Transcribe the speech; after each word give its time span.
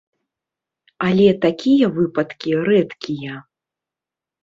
Але 1.09 1.27
такія 1.45 1.91
выпадкі 2.01 2.59
рэдкія. 2.71 3.33